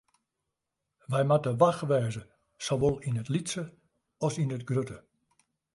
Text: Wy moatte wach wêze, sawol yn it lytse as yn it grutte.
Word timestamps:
Wy 1.11 1.19
moatte 1.29 1.51
wach 1.61 1.81
wêze, 1.89 2.23
sawol 2.65 2.95
yn 3.07 3.19
it 3.21 3.31
lytse 3.33 3.63
as 4.25 4.35
yn 4.43 4.53
it 4.55 4.67
grutte. 4.69 4.97